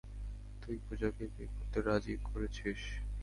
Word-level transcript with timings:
তুই 0.61 0.75
পুজাকে 0.85 1.23
বিয়ে 1.33 1.49
করতে 1.55 1.77
রাজি 1.81 2.13
করেছিস। 2.27 2.81